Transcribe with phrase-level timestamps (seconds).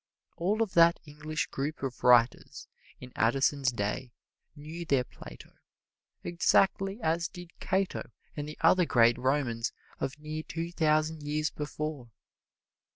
[0.35, 2.67] All of that English group of writers
[2.99, 4.13] in Addison's day
[4.55, 5.51] knew their Plato,
[6.23, 12.09] exactly as did Cato and the other great Romans of near two thousand years before.